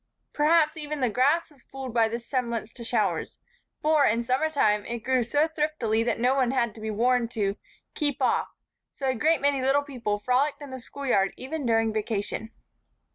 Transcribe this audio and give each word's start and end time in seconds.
Perhaps 0.33 0.77
even 0.77 0.99
the 0.99 1.11
grass 1.11 1.51
was 1.51 1.61
fooled 1.61 1.93
by 1.93 2.07
this 2.07 2.25
semblance 2.27 2.73
to 2.73 2.83
showers 2.83 3.37
for, 3.83 4.03
in 4.03 4.23
summer 4.23 4.49
time, 4.49 4.83
it 4.87 5.03
grew 5.03 5.23
so 5.23 5.47
thriftily 5.47 6.01
that 6.01 6.17
no 6.17 6.33
one 6.33 6.49
had 6.49 6.73
to 6.73 6.81
be 6.81 6.89
warned 6.89 7.29
to 7.29 7.55
"Keep 7.93 8.19
off," 8.19 8.47
so 8.89 9.05
a 9.07 9.13
great 9.13 9.41
many 9.41 9.61
little 9.61 9.83
people 9.83 10.17
frolicked 10.17 10.59
in 10.59 10.71
the 10.71 10.79
schoolyard 10.79 11.35
even 11.37 11.67
during 11.67 11.93
vacation. 11.93 12.49